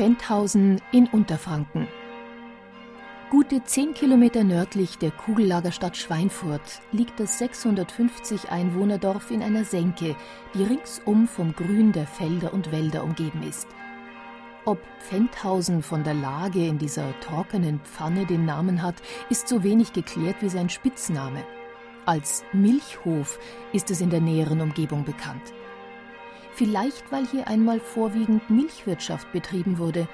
Fendhausen 0.00 0.80
in 0.92 1.08
Unterfranken. 1.08 1.86
Gute 3.28 3.62
zehn 3.64 3.92
Kilometer 3.92 4.44
nördlich 4.44 4.96
der 4.96 5.10
Kugellagerstadt 5.10 5.94
Schweinfurt 5.94 6.80
liegt 6.90 7.20
das 7.20 7.38
650 7.38 8.50
Einwohnerdorf 8.50 9.30
in 9.30 9.42
einer 9.42 9.64
Senke, 9.64 10.16
die 10.54 10.62
ringsum 10.62 11.28
vom 11.28 11.54
Grün 11.54 11.92
der 11.92 12.06
Felder 12.06 12.54
und 12.54 12.72
Wälder 12.72 13.04
umgeben 13.04 13.42
ist. 13.42 13.68
Ob 14.64 14.78
Pfendhausen 15.00 15.82
von 15.82 16.02
der 16.02 16.14
Lage 16.14 16.66
in 16.66 16.78
dieser 16.78 17.12
trockenen 17.20 17.80
Pfanne 17.80 18.24
den 18.24 18.46
Namen 18.46 18.80
hat, 18.80 18.94
ist 19.28 19.48
so 19.48 19.62
wenig 19.62 19.92
geklärt 19.92 20.36
wie 20.40 20.48
sein 20.48 20.70
Spitzname. 20.70 21.44
Als 22.06 22.42
Milchhof 22.54 23.38
ist 23.74 23.90
es 23.90 24.00
in 24.00 24.08
der 24.08 24.22
näheren 24.22 24.62
Umgebung 24.62 25.04
bekannt 25.04 25.52
vielleicht 26.60 27.10
weil 27.10 27.26
hier 27.26 27.48
einmal 27.48 27.80
vorwiegend 27.80 28.50
Milchwirtschaft 28.50 29.32
betrieben 29.32 29.78
wurde 29.78 30.06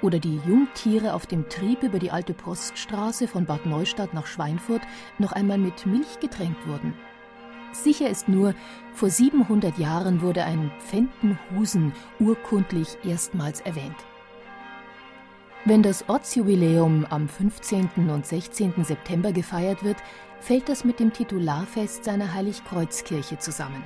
oder 0.00 0.18
die 0.18 0.40
Jungtiere 0.48 1.12
auf 1.12 1.26
dem 1.26 1.46
Trieb 1.50 1.82
über 1.82 1.98
die 1.98 2.10
alte 2.10 2.32
Poststraße 2.32 3.28
von 3.28 3.44
Bad 3.44 3.66
Neustadt 3.66 4.14
nach 4.14 4.26
Schweinfurt 4.26 4.80
noch 5.18 5.32
einmal 5.32 5.58
mit 5.58 5.84
Milch 5.84 6.18
getränkt 6.18 6.66
wurden. 6.66 6.94
Sicher 7.72 8.08
ist 8.08 8.30
nur, 8.30 8.54
vor 8.94 9.10
700 9.10 9.76
Jahren 9.76 10.22
wurde 10.22 10.44
ein 10.44 10.72
Pfentenhusen 10.78 11.92
urkundlich 12.18 12.96
erstmals 13.04 13.60
erwähnt. 13.60 14.06
Wenn 15.66 15.82
das 15.82 16.08
Ortsjubiläum 16.08 17.06
am 17.10 17.28
15. 17.28 18.08
und 18.08 18.24
16. 18.24 18.84
September 18.84 19.32
gefeiert 19.32 19.84
wird, 19.84 19.98
fällt 20.40 20.70
das 20.70 20.82
mit 20.82 20.98
dem 20.98 21.12
Titularfest 21.12 22.04
seiner 22.04 22.32
Heiligkreuzkirche 22.32 23.36
zusammen. 23.36 23.84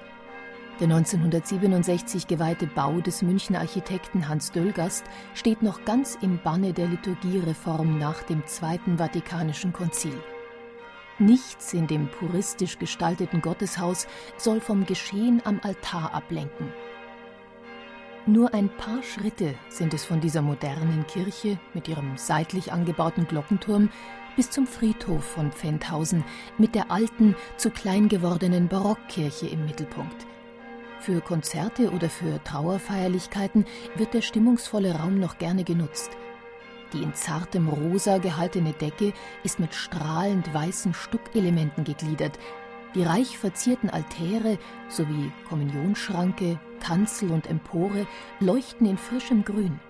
Der 0.80 0.89
1967 0.89 2.27
geweihte 2.27 2.67
Bau 2.67 3.00
des 3.00 3.22
Münchner 3.22 3.61
Architekten 3.61 4.28
Hans 4.28 4.50
Döllgast 4.50 5.05
steht 5.33 5.62
noch 5.62 5.84
ganz 5.84 6.19
im 6.20 6.41
Banne 6.42 6.72
der 6.72 6.89
Liturgiereform 6.89 7.97
nach 7.97 8.25
dem 8.25 8.44
Zweiten 8.47 8.98
Vatikanischen 8.98 9.72
Konzil. 9.72 10.19
Nichts 11.20 11.72
in 11.75 11.86
dem 11.86 12.08
puristisch 12.08 12.77
gestalteten 12.80 13.41
Gotteshaus 13.41 14.08
soll 14.36 14.61
vom 14.61 14.84
Geschehen 14.84 15.41
am 15.45 15.61
Altar 15.62 16.12
ablenken. 16.12 16.72
Nur 18.27 18.52
ein 18.52 18.69
paar 18.69 19.05
Schritte 19.05 19.55
sind 19.69 19.95
es 19.95 20.05
von 20.05 20.20
dieser 20.20 20.42
modernen 20.42 21.06
Kirche 21.06 21.56
mit 21.72 21.86
ihrem 21.86 22.17
seitlich 22.17 22.72
angebauten 22.72 23.28
Glockenturm 23.28 23.91
bis 24.34 24.50
zum 24.50 24.67
Friedhof 24.67 25.22
von 25.22 25.52
Pfändhausen 25.52 26.25
mit 26.58 26.75
der 26.75 26.91
alten, 26.91 27.36
zu 27.58 27.70
klein 27.70 28.08
gewordenen 28.08 28.67
Barockkirche 28.67 29.47
im 29.47 29.67
Mittelpunkt– 29.67 30.27
für 31.05 31.21
Konzerte 31.21 31.91
oder 31.91 32.09
für 32.09 32.43
Trauerfeierlichkeiten 32.45 33.67
wird 33.95 34.15
der 34.15 34.23
stimmungsvolle 34.23 34.95
Raum 34.95 35.21
noch 35.21 35.37
gerne 35.37 35.63
genutzt. 35.63 36.11
Die 36.95 37.03
in 37.03 37.15
zartem 37.15 37.69
Rosa 37.69 38.19
gehaltene 38.19 38.73
Decke 38.73 39.13
ist 39.43 39.61
mit 39.61 39.75
strahlend 39.75 40.53
weißen 40.55 40.95
Stuckelementen 40.95 41.85
gegliedert. 41.85 42.39
Die 42.95 43.03
reich 43.03 43.37
verzierten 43.37 43.91
Altäre 43.91 44.59
sowie 44.89 45.31
Kommunionsschranke, 45.48 46.59
Kanzel 46.81 47.33
und 47.33 47.48
Empore 47.48 48.07
leuchten 48.41 48.87
in 48.87 48.97
frischem 48.97 49.45
Grün. 49.45 49.81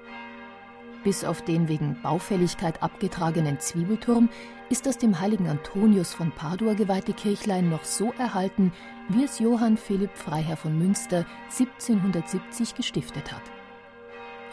Bis 1.05 1.23
auf 1.23 1.43
den 1.43 1.69
wegen 1.69 2.01
Baufälligkeit 2.03 2.83
abgetragenen 2.83 3.61
Zwiebelturm 3.61 4.31
ist 4.71 4.87
das 4.87 4.97
dem 4.97 5.21
heiligen 5.21 5.49
Antonius 5.49 6.15
von 6.15 6.33
Padua 6.33 6.73
geweihte 6.73 7.13
Kirchlein 7.13 7.69
noch 7.69 7.85
so 7.85 8.13
erhalten, 8.19 8.73
wie 9.11 9.25
es 9.25 9.39
Johann 9.39 9.77
Philipp 9.77 10.17
Freiherr 10.17 10.57
von 10.57 10.79
Münster 10.79 11.27
1770 11.51 12.75
gestiftet 12.75 13.31
hat. 13.31 13.43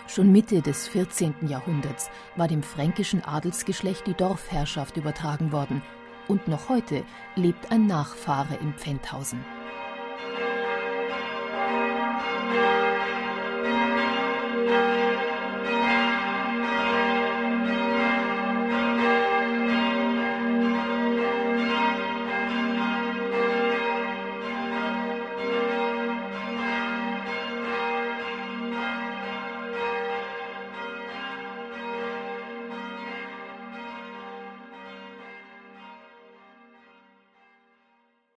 Schon 0.08 0.34
Mitte 0.34 0.62
des 0.62 0.90
14. 0.90 1.36
Jahrhunderts 1.48 2.10
war 2.36 2.50
dem 2.50 2.64
fränkischen 2.64 3.24
Adelsgeschlecht 3.24 4.06
die 4.06 4.14
Dorfherrschaft 4.14 4.98
übertragen 4.98 5.54
worden 5.54 5.82
und 6.28 6.50
noch 6.50 6.68
heute 6.68 7.06
lebt 7.38 7.72
ein 7.72 7.88
Nachfahre 7.88 8.56
in 8.56 8.74
Pfändhausen. 8.74 9.40